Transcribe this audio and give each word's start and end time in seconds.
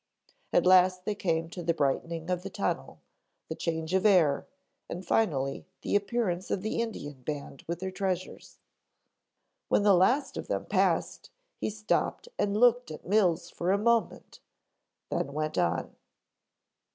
At 0.51 0.65
last 0.65 1.05
they 1.05 1.13
came 1.13 1.47
to 1.51 1.61
the 1.61 1.75
brightening 1.75 2.31
of 2.31 2.41
the 2.41 2.49
tunnel, 2.49 2.97
the 3.49 3.55
change 3.55 3.93
of 3.93 4.03
air 4.03 4.47
and 4.89 5.05
finally 5.05 5.67
the 5.83 5.95
appearance 5.95 6.49
of 6.49 6.63
the 6.63 6.81
Indian 6.81 7.21
band 7.21 7.61
with 7.67 7.81
their 7.81 7.91
treasures. 7.91 8.57
"When 9.67 9.83
the 9.83 9.93
last 9.93 10.37
of 10.37 10.47
them 10.47 10.65
passed 10.65 11.29
he 11.55 11.69
stopped 11.69 12.29
and 12.39 12.57
looked 12.57 12.89
at 12.89 13.05
Mills 13.05 13.51
for 13.51 13.71
a 13.71 13.77
moment, 13.77 14.39
then 15.11 15.33
went 15.33 15.59
on." 15.59 15.95